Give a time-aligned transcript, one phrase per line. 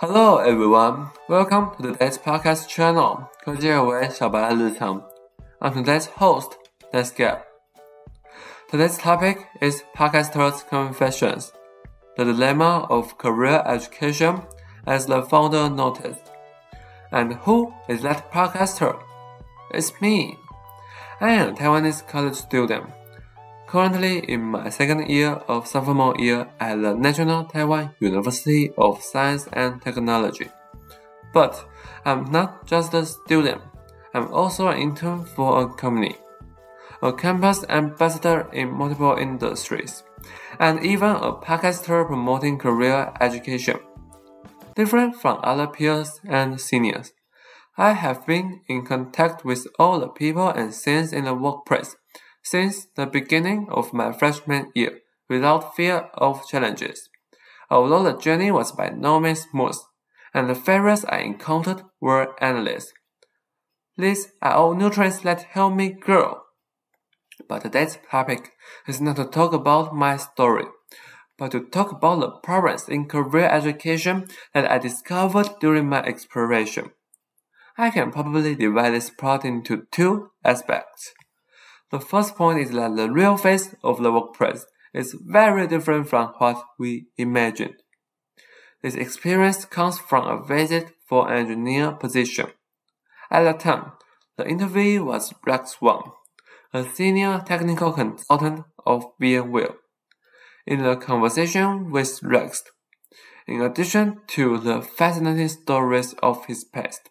[0.00, 5.02] Hello everyone, welcome to today's podcast channel 科技二维小白的日常
[5.58, 6.52] I'm today's host,
[6.92, 7.40] Netscape.
[8.70, 11.50] Today's topic is Podcaster's Confessions,
[12.16, 14.42] the dilemma of career education
[14.86, 16.30] as the founder noticed.
[17.10, 18.96] And who is that podcaster?
[19.74, 20.38] It's me.
[21.20, 22.84] I am a Taiwanese college student
[23.68, 29.46] currently in my second year of sophomore year at the National Taiwan University of Science
[29.52, 30.48] and Technology.
[31.34, 31.68] But
[32.06, 33.60] I'm not just a student,
[34.14, 36.16] I'm also an intern for a company,
[37.02, 40.02] a campus ambassador in multiple industries,
[40.58, 43.78] and even a podcaster promoting career education.
[44.74, 47.12] Different from other peers and seniors.
[47.76, 51.96] I have been in contact with all the people and scenes in the workplace
[52.50, 57.08] since the beginning of my freshman year without fear of challenges.
[57.70, 59.76] Although the journey was by no means smooth,
[60.32, 62.92] and the failures I encountered were endless.
[63.96, 66.42] These are all nutrients that help me grow.
[67.48, 68.52] But today's topic
[68.86, 70.66] is not to talk about my story,
[71.36, 76.92] but to talk about the problems in career education that I discovered during my exploration.
[77.76, 81.12] I can probably divide this part into two aspects.
[81.90, 86.28] The first point is that the real face of the workplace is very different from
[86.38, 87.76] what we imagined.
[88.82, 92.48] This experience comes from a visit for an engineer position.
[93.30, 93.92] At the time,
[94.36, 96.12] the interview was Rex Wang,
[96.72, 99.74] a senior technical consultant of VMware.
[100.66, 102.62] In the conversation with Rex,
[103.46, 107.08] in addition to the fascinating stories of his past,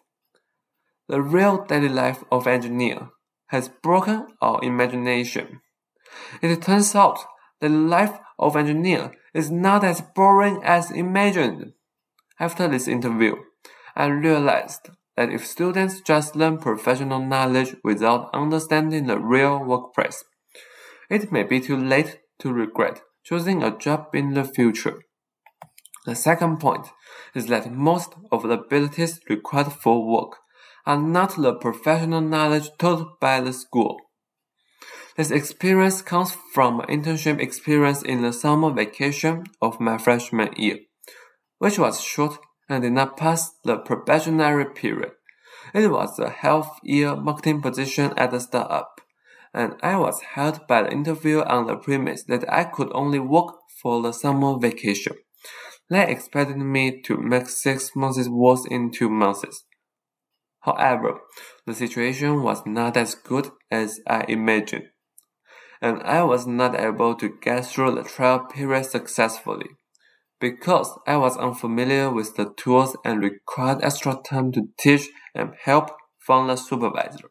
[1.08, 3.10] the real daily life of engineer
[3.48, 5.60] has broken our imagination.
[6.42, 7.18] It turns out
[7.60, 11.72] the life of engineer is not as boring as imagined.
[12.40, 13.34] After this interview,
[13.96, 20.24] I realized that if students just learn professional knowledge without understanding the real workplace,
[21.10, 25.00] it may be too late to regret choosing a job in the future.
[26.06, 26.86] The second point
[27.34, 30.38] is that most of the abilities required for work
[30.88, 34.00] are not the professional knowledge taught by the school.
[35.18, 40.78] This experience comes from an internship experience in the summer vacation of my freshman year,
[41.58, 42.38] which was short
[42.70, 45.12] and did not pass the probationary period.
[45.74, 49.02] It was a half year marketing position at the startup,
[49.52, 53.56] and I was hired by the interview on the premise that I could only work
[53.82, 55.16] for the summer vacation.
[55.90, 59.64] They expected me to make six months' worth in two months.
[60.68, 61.20] However,
[61.64, 64.90] the situation was not as good as I imagined,
[65.80, 69.70] and I was not able to get through the trial period successfully
[70.40, 75.90] because I was unfamiliar with the tools and required extra time to teach and help
[76.18, 77.30] from the supervisor.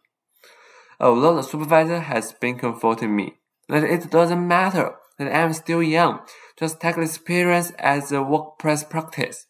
[0.99, 3.35] Although the supervisor has been comforting me
[3.69, 6.21] that it doesn't matter that I am still young,
[6.57, 9.45] just take experience as a workplace practice.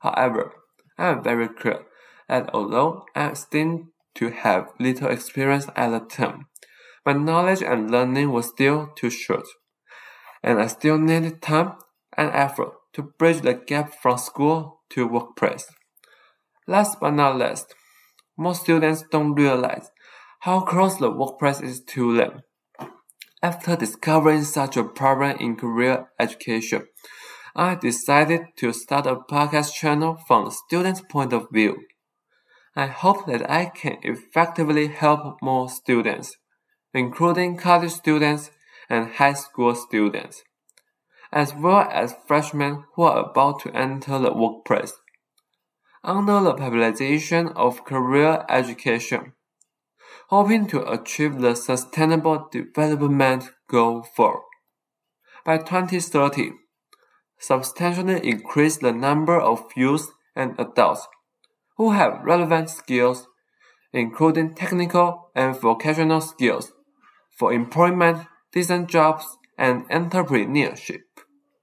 [0.00, 0.52] However,
[0.98, 1.86] I am very clear
[2.32, 6.46] and although I seemed to have little experience at the time,
[7.04, 9.44] my knowledge and learning was still too short,
[10.42, 11.72] and I still needed time
[12.16, 15.66] and effort to bridge the gap from school to workplace.
[16.66, 17.74] Last but not least,
[18.38, 19.90] most students don't realize
[20.40, 22.40] how close the workplace is to them.
[23.42, 26.86] After discovering such a problem in career education,
[27.54, 31.76] I decided to start a podcast channel from the student's point of view.
[32.74, 36.36] I hope that I can effectively help more students,
[36.94, 38.50] including college students
[38.88, 40.42] and high school students,
[41.30, 44.94] as well as freshmen who are about to enter the workplace.
[46.02, 49.34] Under the popularization of career education,
[50.30, 54.42] hoping to achieve the Sustainable Development Goal 4.
[55.44, 56.52] By 2030,
[57.38, 61.06] substantially increase the number of youth and adults
[61.82, 63.26] who have relevant skills,
[63.92, 66.70] including technical and vocational skills,
[67.36, 69.26] for employment, decent jobs,
[69.58, 71.00] and entrepreneurship.